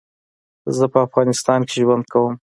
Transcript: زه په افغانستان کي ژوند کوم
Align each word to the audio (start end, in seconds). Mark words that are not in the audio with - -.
زه 0.77 0.85
په 0.93 0.99
افغانستان 1.07 1.59
کي 1.69 1.75
ژوند 1.83 2.05
کوم 2.13 2.33